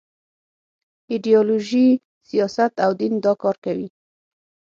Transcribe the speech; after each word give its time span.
ایډیالوژي، 1.11 1.87
سیاست 2.29 2.71
او 2.85 2.91
دین 2.99 3.13
دا 3.25 3.33
کار 3.43 3.55
کوي. 3.65 3.87